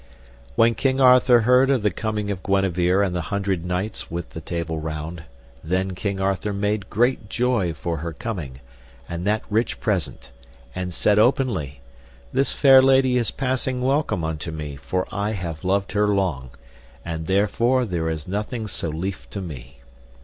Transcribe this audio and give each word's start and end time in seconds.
When 0.55 0.73
King 0.73 0.99
Arthur 0.99 1.41
heard 1.41 1.69
of 1.69 1.83
the 1.83 1.91
coming 1.91 2.31
of 2.31 2.41
Guenever 2.41 3.03
and 3.03 3.15
the 3.15 3.21
hundred 3.29 3.63
knights 3.63 4.09
with 4.09 4.31
the 4.31 4.41
Table 4.41 4.79
Round, 4.79 5.25
then 5.63 5.91
King 5.91 6.19
Arthur 6.19 6.53
made 6.53 6.89
great 6.89 7.29
joy 7.29 7.71
for 7.75 7.97
her 7.97 8.11
coming, 8.11 8.61
and 9.07 9.27
that 9.27 9.43
rich 9.51 9.79
present, 9.79 10.31
and 10.73 10.91
said 10.91 11.19
openly, 11.19 11.81
This 12.33 12.51
fair 12.51 12.81
lady 12.81 13.17
is 13.19 13.29
passing 13.29 13.83
welcome 13.83 14.23
unto 14.23 14.49
me, 14.49 14.75
for 14.75 15.07
I 15.11 15.33
have 15.33 15.63
loved 15.63 15.91
her 15.91 16.07
long, 16.07 16.49
and 17.05 17.27
therefore 17.27 17.85
there 17.85 18.09
is 18.09 18.27
nothing 18.27 18.65
so 18.65 18.89
lief 18.89 19.29
to 19.29 19.39
me. 19.39 19.81